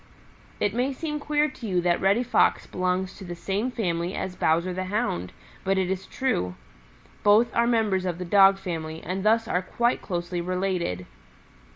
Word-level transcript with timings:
"It 0.59 0.73
may 0.73 0.93
seem 0.93 1.19
queer 1.19 1.47
to 1.47 1.67
you 1.67 1.79
that 1.81 2.01
Reddy 2.01 2.23
Fox 2.23 2.65
belongs 2.65 3.15
to 3.17 3.23
the 3.23 3.35
same 3.35 3.69
family 3.69 4.15
as 4.15 4.35
Bowser 4.35 4.73
the 4.73 4.85
Hound, 4.85 5.31
but 5.63 5.77
it 5.77 5.91
is 5.91 6.07
true. 6.07 6.55
Both 7.21 7.55
are 7.55 7.67
members 7.67 8.05
of 8.05 8.17
the 8.17 8.25
Dog 8.25 8.57
family 8.57 9.03
and 9.03 9.23
thus 9.23 9.47
are 9.47 9.61
quite 9.61 10.01
closely 10.01 10.41
related. 10.41 11.05